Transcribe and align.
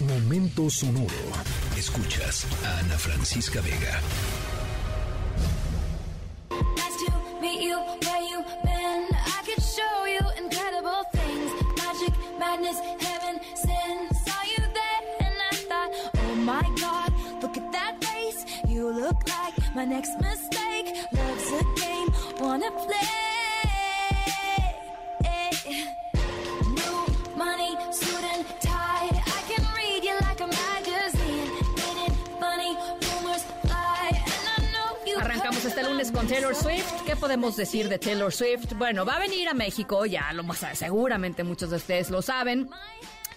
Momento 0.00 0.70
sonoro. 0.70 1.08
Escuchas 1.76 2.46
a 2.64 2.78
Ana 2.78 2.96
Francisca 2.96 3.60
Vega. 3.60 4.00
Nice 6.50 7.04
to 7.04 7.40
meet 7.40 7.62
you 7.62 7.76
where 7.76 8.22
you 8.22 8.44
been. 8.64 9.08
I 9.12 9.38
este 35.68 35.82
lunes 35.82 36.10
con 36.10 36.26
Taylor 36.26 36.54
Swift. 36.54 37.02
¿Qué 37.04 37.14
podemos 37.14 37.54
decir 37.54 37.90
de 37.90 37.98
Taylor 37.98 38.32
Swift? 38.32 38.72
Bueno, 38.78 39.04
va 39.04 39.16
a 39.16 39.18
venir 39.18 39.48
a 39.48 39.54
México, 39.54 40.06
ya 40.06 40.32
lo 40.32 40.42
más 40.42 40.64
seguramente 40.72 41.44
muchos 41.44 41.68
de 41.68 41.76
ustedes 41.76 42.08
lo 42.08 42.22
saben. 42.22 42.70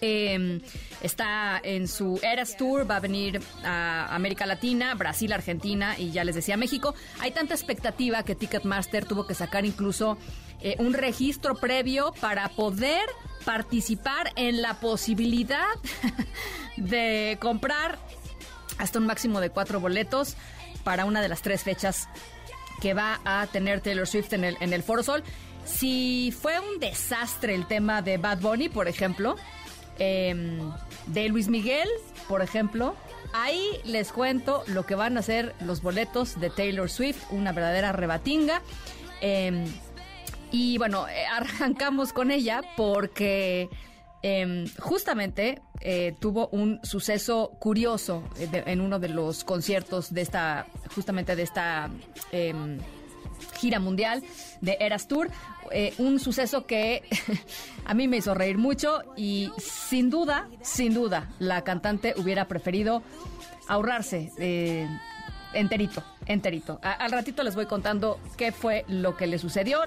Eh, 0.00 0.62
está 1.02 1.60
en 1.62 1.86
su 1.86 2.18
Eras 2.22 2.56
Tour, 2.56 2.90
va 2.90 2.96
a 2.96 3.00
venir 3.00 3.38
a 3.64 4.14
América 4.14 4.46
Latina, 4.46 4.94
Brasil, 4.94 5.30
Argentina 5.30 5.94
y 5.98 6.10
ya 6.10 6.24
les 6.24 6.34
decía 6.34 6.56
México. 6.56 6.94
Hay 7.20 7.32
tanta 7.32 7.52
expectativa 7.52 8.22
que 8.22 8.34
Ticketmaster 8.34 9.04
tuvo 9.04 9.26
que 9.26 9.34
sacar 9.34 9.66
incluso 9.66 10.16
eh, 10.62 10.76
un 10.78 10.94
registro 10.94 11.56
previo 11.56 12.14
para 12.18 12.48
poder 12.48 13.04
participar 13.44 14.32
en 14.36 14.62
la 14.62 14.80
posibilidad 14.80 15.68
de 16.78 17.36
comprar 17.42 17.98
hasta 18.78 18.98
un 18.98 19.06
máximo 19.06 19.38
de 19.40 19.50
cuatro 19.50 19.80
boletos 19.80 20.34
para 20.84 21.04
una 21.04 21.20
de 21.20 21.28
las 21.28 21.42
tres 21.42 21.62
fechas 21.62 22.08
que 22.80 22.94
va 22.94 23.20
a 23.24 23.46
tener 23.46 23.80
Taylor 23.80 24.06
Swift 24.06 24.32
en 24.32 24.44
el, 24.44 24.56
en 24.60 24.72
el 24.72 24.82
Foro 24.82 25.02
Sol. 25.02 25.22
Si 25.64 26.34
fue 26.36 26.58
un 26.58 26.80
desastre 26.80 27.54
el 27.54 27.66
tema 27.66 28.02
de 28.02 28.18
Bad 28.18 28.40
Bunny, 28.40 28.68
por 28.68 28.88
ejemplo, 28.88 29.36
em, 29.98 30.58
de 31.06 31.28
Luis 31.28 31.48
Miguel, 31.48 31.88
por 32.28 32.42
ejemplo, 32.42 32.96
ahí 33.32 33.80
les 33.84 34.12
cuento 34.12 34.64
lo 34.66 34.84
que 34.84 34.94
van 34.94 35.16
a 35.16 35.22
ser 35.22 35.54
los 35.60 35.82
boletos 35.82 36.40
de 36.40 36.50
Taylor 36.50 36.90
Swift, 36.90 37.22
una 37.30 37.52
verdadera 37.52 37.92
rebatinga. 37.92 38.62
Em, 39.20 39.64
y 40.50 40.78
bueno, 40.78 41.06
eh, 41.08 41.24
arrancamos 41.32 42.12
con 42.12 42.30
ella 42.30 42.62
porque 42.76 43.70
em, 44.22 44.66
justamente 44.78 45.60
eh, 45.80 46.14
tuvo 46.20 46.48
un 46.48 46.80
suceso 46.84 47.52
curioso 47.58 48.22
eh, 48.38 48.62
en 48.66 48.80
uno 48.80 48.98
de 48.98 49.08
los 49.08 49.44
conciertos 49.44 50.14
de 50.14 50.22
esta, 50.22 50.66
justamente 50.94 51.34
de 51.34 51.42
esta 51.42 51.90
em, 52.30 52.78
gira 53.58 53.80
mundial 53.80 54.22
de 54.60 54.76
Eras 54.80 55.08
Tour. 55.08 55.28
Eh, 55.70 55.94
un 55.98 56.20
suceso 56.20 56.66
que 56.66 57.02
a 57.84 57.94
mí 57.94 58.06
me 58.06 58.18
hizo 58.18 58.34
reír 58.34 58.58
mucho 58.58 59.02
y 59.16 59.50
sin 59.58 60.10
duda, 60.10 60.48
sin 60.62 60.94
duda, 60.94 61.30
la 61.38 61.62
cantante 61.62 62.14
hubiera 62.16 62.46
preferido 62.46 63.02
ahorrarse 63.68 64.30
enterito, 65.54 66.02
enterito. 66.26 66.80
Al 66.82 67.10
ratito 67.10 67.42
les 67.42 67.54
voy 67.54 67.66
contando 67.66 68.18
qué 68.36 68.52
fue 68.52 68.84
lo 68.88 69.16
que 69.16 69.26
le 69.26 69.38
sucedió. 69.38 69.80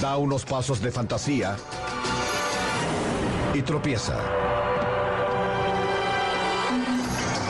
Da 0.00 0.16
unos 0.16 0.44
pasos 0.44 0.80
de 0.80 0.90
fantasía 0.90 1.56
y 3.54 3.62
tropieza. 3.62 4.18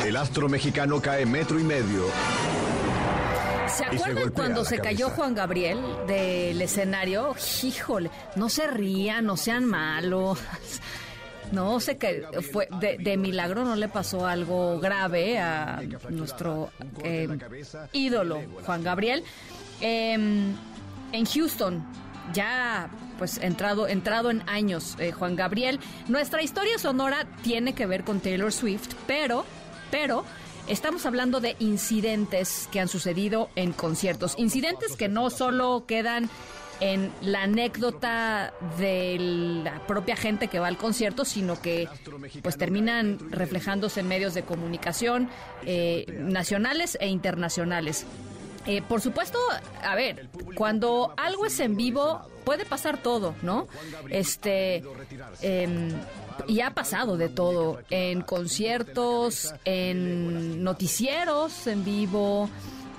El 0.05 0.17
astro 0.17 0.49
mexicano 0.49 1.01
cae 1.01 1.27
metro 1.27 1.59
y 1.59 1.65
medio. 1.65 2.05
¿Se 3.69 3.77
se 3.77 3.85
acuerdan 3.85 4.31
cuando 4.31 4.65
se 4.65 4.79
cayó. 4.79 5.11
Juan 5.11 5.35
Gabriel 5.35 5.81
del 6.07 6.63
escenario? 6.63 7.35
Híjole, 7.63 8.11
no 8.37 8.49
se 8.49 8.67
rían, 8.67 9.27
no 9.27 9.37
sean 9.37 9.65
malos. 9.65 10.39
No 11.53 11.79
sé 11.79 11.97
que 11.97 12.25
fue 12.53 12.67
de, 12.81 12.99
de 12.99 13.17
milagro 13.17 13.65
no 13.65 13.77
le 13.77 13.87
pasó 13.87 14.27
algo 14.27 14.81
grave 14.81 15.39
a 15.39 15.81
nuestro 16.11 16.73
eh, 17.05 17.29
ídolo 17.93 18.41
Juan 18.65 18.83
Gabriel 18.83 19.23
Em, 19.81 20.55
en 21.13 21.25
Houston. 21.27 21.85
Ya 22.33 22.91
pues 23.19 23.39
entrado 23.39 23.89
entrado 23.89 24.31
en 24.31 24.43
años 24.47 24.97
eh, 24.99 25.13
Juan 25.13 25.37
Gabriel. 25.37 25.81
Nuestra 26.09 26.43
historia 26.43 26.79
sonora 26.79 27.27
tiene 27.43 27.75
que 27.75 27.87
ver 27.87 28.05
con 28.05 28.21
Taylor 28.21 28.53
Swift, 28.53 28.95
pero 29.07 29.45
pero 29.91 30.25
Estamos 30.69 31.07
hablando 31.07 31.41
de 31.41 31.55
incidentes 31.61 32.69
que 32.73 32.81
han 32.81 32.89
sucedido 32.89 33.51
en 33.55 33.73
conciertos. 33.73 34.35
Incidentes 34.37 34.97
que 34.97 35.09
no 35.09 35.31
solo 35.31 35.85
quedan 35.87 36.29
en 36.81 37.13
la 37.23 37.45
anécdota 37.45 38.53
de 38.77 39.17
la 39.63 39.87
propia 39.87 40.17
gente 40.17 40.49
que 40.49 40.59
va 40.59 40.67
al 40.67 40.77
concierto, 40.77 41.25
sino 41.25 41.61
que 41.63 41.89
pues 42.43 42.59
terminan 42.59 43.19
reflejándose 43.31 44.01
en 44.01 44.09
medios 44.09 44.35
de 44.35 44.43
comunicación 44.43 45.31
eh, 45.65 46.05
nacionales 46.19 46.99
e 47.01 47.07
internacionales. 47.07 48.05
Eh, 48.67 48.83
por 48.83 49.01
supuesto, 49.01 49.39
a 49.83 49.95
ver, 49.95 50.29
cuando 50.57 51.15
algo 51.17 51.47
es 51.47 51.61
en 51.61 51.77
vivo 51.77 52.21
puede 52.45 52.65
pasar 52.65 53.01
todo, 53.01 53.35
¿no? 53.43 53.69
Este 54.11 54.83
em, 55.41 55.93
y 56.49 56.61
ha 56.61 56.71
pasado 56.73 57.17
de 57.17 57.29
todo 57.29 57.81
en 57.91 58.23
conciertos, 58.23 59.55
en 59.65 60.63
noticieros 60.65 61.67
en 61.67 61.85
vivo, 61.85 62.51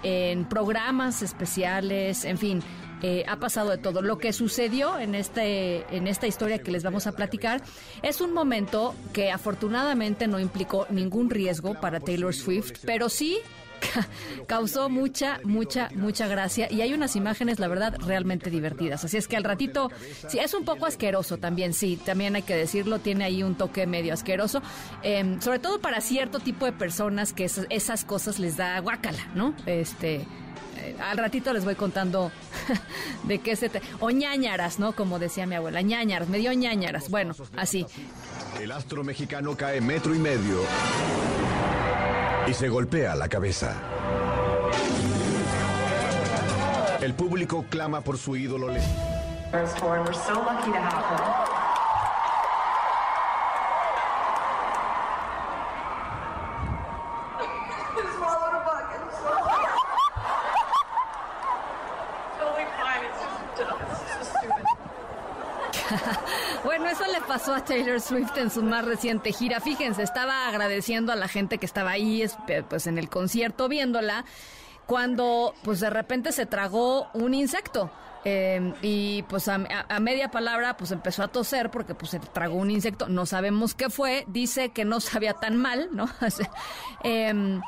en 0.03 0.45
programas 0.45 1.21
especiales, 1.21 2.23
en 2.25 2.37
fin. 2.37 2.63
eh, 3.03 3.23
ha 3.27 3.37
pasado 3.37 3.69
de 3.69 3.77
todo. 3.77 4.01
Lo 4.01 4.17
que 4.17 4.33
sucedió 4.33 4.97
en 4.97 5.13
este 5.15 5.85
en 5.95 6.07
esta 6.07 6.25
historia 6.27 6.59
que 6.59 6.71
les 6.71 6.83
vamos 6.83 7.05
a 7.07 7.11
platicar 7.11 7.61
es 8.01 8.21
un 8.21 8.33
momento 8.33 8.95
que 9.13 9.31
afortunadamente 9.31 10.27
no 10.27 10.39
implicó 10.39 10.87
ningún 10.89 11.29
riesgo 11.29 11.75
para 11.75 11.99
Taylor 11.99 12.33
Swift, 12.33 12.79
pero 12.85 13.09
sí 13.09 13.37
ca- 13.93 14.07
causó 14.47 14.89
mucha, 14.89 15.39
mucha, 15.43 15.89
mucha 15.95 16.27
gracia 16.27 16.67
y 16.71 16.81
hay 16.81 16.93
unas 16.93 17.15
imágenes, 17.15 17.59
la 17.59 17.67
verdad, 17.67 17.95
realmente 18.05 18.49
divertidas. 18.49 19.03
Así 19.05 19.17
es 19.17 19.27
que 19.27 19.37
al 19.37 19.43
ratito, 19.43 19.91
sí, 20.27 20.39
es 20.39 20.53
un 20.53 20.65
poco 20.65 20.85
asqueroso 20.85 21.37
también, 21.37 21.73
sí, 21.73 21.97
también 22.03 22.35
hay 22.35 22.43
que 22.43 22.55
decirlo, 22.55 22.99
tiene 22.99 23.25
ahí 23.25 23.43
un 23.43 23.55
toque 23.55 23.85
medio 23.87 24.13
asqueroso, 24.13 24.61
eh, 25.03 25.37
sobre 25.41 25.59
todo 25.59 25.79
para 25.79 26.01
cierto 26.01 26.39
tipo 26.39 26.65
de 26.65 26.71
personas 26.71 27.33
que 27.33 27.45
esas, 27.45 27.65
esas 27.69 28.05
cosas 28.05 28.39
les 28.39 28.57
da 28.57 28.79
guácala, 28.79 29.19
¿no? 29.35 29.53
Este... 29.65 30.15
eh, 30.77 30.95
al 31.01 31.17
ratito 31.17 31.51
les 31.53 31.65
voy 31.65 31.75
contando 31.75 32.31
de 33.23 33.39
qué 33.39 33.55
se... 33.55 33.69
Te... 33.69 33.81
O 33.99 34.09
ñañaras, 34.11 34.79
¿no? 34.79 34.93
Como 34.93 35.19
decía 35.19 35.45
mi 35.47 35.55
abuela, 35.55 35.81
ñañaras, 35.81 36.29
me 36.29 36.37
dio 36.37 36.53
ñañaras. 36.53 37.09
Bueno, 37.09 37.35
así. 37.55 37.85
El 38.61 38.71
astro 38.71 39.03
mexicano 39.03 39.55
cae 39.57 39.81
metro 39.81 40.13
y 40.15 40.19
medio 40.19 40.61
y 42.47 42.53
se 42.53 42.69
golpea 42.69 43.15
la 43.15 43.27
cabeza. 43.27 43.73
El 47.01 47.13
público 47.13 47.65
clama 47.69 48.01
por 48.01 48.17
su 48.17 48.35
ídolo. 48.35 48.67
Bueno, 66.67 66.89
eso 66.89 67.05
le 67.07 67.21
pasó 67.21 67.55
a 67.55 67.63
Taylor 67.63 68.01
Swift 68.01 68.35
en 68.35 68.51
su 68.51 68.61
más 68.61 68.83
reciente 68.83 69.31
gira. 69.31 69.61
Fíjense, 69.61 70.03
estaba 70.03 70.49
agradeciendo 70.49 71.13
a 71.13 71.15
la 71.15 71.29
gente 71.29 71.59
que 71.59 71.65
estaba 71.65 71.91
ahí, 71.91 72.21
es- 72.23 72.37
pues 72.69 72.87
en 72.87 72.97
el 72.97 73.07
concierto 73.07 73.69
viéndola, 73.69 74.25
cuando 74.85 75.55
pues 75.63 75.79
de 75.79 75.89
repente 75.89 76.33
se 76.33 76.45
tragó 76.45 77.07
un 77.13 77.33
insecto. 77.33 77.89
Eh, 78.25 78.73
y 78.81 79.23
pues 79.29 79.47
a, 79.47 79.59
media 80.01 80.29
palabra 80.29 80.75
pues 80.75 80.91
empezó 80.91 81.23
a 81.23 81.29
toser 81.29 81.71
porque 81.71 81.95
pues 81.95 82.11
se 82.11 82.19
tragó 82.19 82.55
un 82.55 82.69
insecto. 82.69 83.07
No 83.07 83.25
sabemos 83.25 83.73
qué 83.73 83.89
fue. 83.89 84.25
Dice 84.27 84.71
que 84.73 84.83
no 84.83 84.99
sabía 84.99 85.35
tan 85.35 85.55
mal, 85.55 85.87
¿no? 85.93 86.09
Em, 87.03 87.61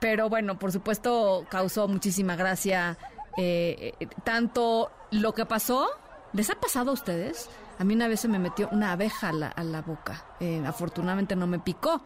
pero 0.00 0.28
bueno, 0.28 0.58
por 0.58 0.70
supuesto 0.70 1.46
causó 1.48 1.88
muchísima 1.88 2.36
gracia 2.36 2.98
eh, 3.38 3.94
eh, 3.98 4.06
tanto 4.22 4.90
lo 5.12 5.32
que 5.32 5.46
pasó 5.46 5.88
¿Les 6.32 6.50
ha 6.50 6.54
pasado 6.56 6.90
a 6.90 6.94
ustedes? 6.94 7.48
A 7.78 7.84
mí 7.84 7.94
una 7.94 8.08
vez 8.08 8.20
se 8.20 8.28
me 8.28 8.38
metió 8.38 8.68
una 8.72 8.92
abeja 8.92 9.28
a 9.28 9.32
la, 9.32 9.48
a 9.48 9.62
la 9.62 9.82
boca. 9.82 10.24
Eh, 10.40 10.62
afortunadamente 10.66 11.36
no 11.36 11.46
me 11.46 11.58
picó, 11.58 12.02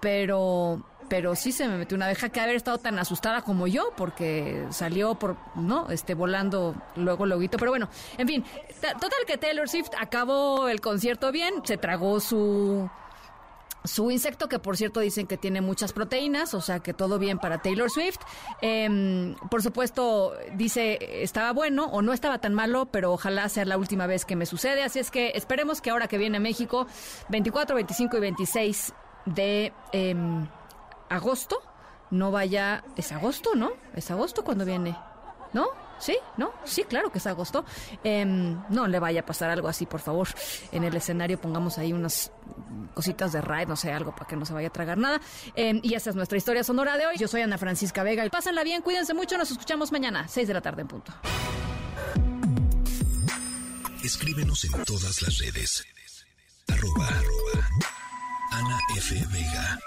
pero 0.00 0.82
pero 1.08 1.34
sí 1.34 1.52
se 1.52 1.66
me 1.66 1.78
metió 1.78 1.96
una 1.96 2.04
abeja 2.04 2.28
que 2.28 2.40
haber 2.40 2.56
estado 2.56 2.78
tan 2.78 2.98
asustada 2.98 3.40
como 3.40 3.66
yo 3.66 3.92
porque 3.96 4.66
salió 4.70 5.14
por 5.14 5.36
no 5.54 5.88
este 5.90 6.12
volando 6.12 6.74
luego 6.96 7.24
luego 7.24 7.42
pero 7.58 7.70
bueno 7.70 7.88
en 8.18 8.28
fin 8.28 8.44
total 8.76 9.18
que 9.26 9.38
Taylor 9.38 9.68
Swift 9.68 9.88
acabó 9.98 10.68
el 10.68 10.82
concierto 10.82 11.32
bien 11.32 11.62
se 11.64 11.78
tragó 11.78 12.20
su 12.20 12.90
su 13.84 14.10
insecto, 14.10 14.48
que 14.48 14.58
por 14.58 14.76
cierto 14.76 15.00
dicen 15.00 15.26
que 15.26 15.36
tiene 15.36 15.60
muchas 15.60 15.92
proteínas, 15.92 16.54
o 16.54 16.60
sea 16.60 16.80
que 16.80 16.94
todo 16.94 17.18
bien 17.18 17.38
para 17.38 17.62
Taylor 17.62 17.90
Swift. 17.90 18.18
Em, 18.60 19.34
por 19.50 19.62
supuesto, 19.62 20.34
dice, 20.54 21.22
estaba 21.22 21.52
bueno 21.52 21.86
o 21.86 22.02
no 22.02 22.12
estaba 22.12 22.38
tan 22.38 22.54
malo, 22.54 22.86
pero 22.86 23.12
ojalá 23.12 23.48
sea 23.48 23.64
la 23.64 23.78
última 23.78 24.06
vez 24.06 24.24
que 24.24 24.36
me 24.36 24.46
sucede. 24.46 24.82
Así 24.82 24.98
es 24.98 25.10
que 25.10 25.32
esperemos 25.34 25.80
que 25.80 25.90
ahora 25.90 26.08
que 26.08 26.18
viene 26.18 26.38
a 26.38 26.40
México, 26.40 26.86
24, 27.28 27.76
25 27.76 28.16
y 28.16 28.20
26 28.20 28.92
de 29.26 29.72
em, 29.92 30.46
agosto, 31.08 31.62
no 32.10 32.30
vaya... 32.30 32.84
¿Es 32.96 33.12
agosto, 33.12 33.54
no? 33.54 33.72
¿Es 33.94 34.10
agosto 34.10 34.44
cuando 34.44 34.64
viene? 34.64 34.96
¿No? 35.52 35.66
¿Sí? 35.98 36.16
¿No? 36.36 36.52
Sí, 36.64 36.84
claro 36.84 37.10
que 37.10 37.18
es 37.18 37.26
agosto. 37.26 37.64
Em, 38.04 38.60
no 38.68 38.86
le 38.86 38.98
vaya 38.98 39.20
a 39.20 39.26
pasar 39.26 39.50
algo 39.50 39.68
así, 39.68 39.86
por 39.86 40.00
favor. 40.00 40.28
En 40.72 40.84
el 40.84 40.94
escenario 40.96 41.40
pongamos 41.40 41.78
ahí 41.78 41.92
unas 41.92 42.30
cositas 42.94 43.32
de 43.32 43.40
ride, 43.40 43.66
no 43.66 43.76
sé, 43.76 43.92
algo 43.92 44.14
para 44.14 44.26
que 44.26 44.36
no 44.36 44.44
se 44.44 44.52
vaya 44.52 44.68
a 44.68 44.72
tragar 44.72 44.98
nada. 44.98 45.20
Em, 45.54 45.80
y 45.82 45.94
esa 45.94 46.10
es 46.10 46.16
nuestra 46.16 46.38
historia 46.38 46.64
sonora 46.64 46.96
de 46.96 47.06
hoy. 47.06 47.16
Yo 47.16 47.28
soy 47.28 47.42
Ana 47.42 47.58
Francisca 47.58 48.02
Vega. 48.02 48.24
Y 48.24 48.30
pásenla 48.30 48.62
bien, 48.64 48.82
cuídense 48.82 49.14
mucho. 49.14 49.36
Nos 49.38 49.50
escuchamos 49.50 49.92
mañana, 49.92 50.28
6 50.28 50.48
de 50.48 50.54
la 50.54 50.60
tarde 50.60 50.82
en 50.82 50.88
punto. 50.88 51.12
Escríbenos 54.04 54.64
en 54.64 54.84
todas 54.84 55.22
las 55.22 55.38
redes. 55.38 55.84
Arroba 56.68 57.08
Ana 58.52 58.78
F. 58.96 59.14
Vega. 59.32 59.78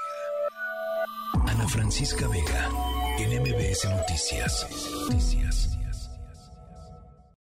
Ana 1.47 1.67
Francisca 1.67 2.27
Vega. 2.27 2.69
En 3.17 3.41
MBS 3.41 3.85
Noticias. 3.85 4.67
Noticias. 5.09 5.70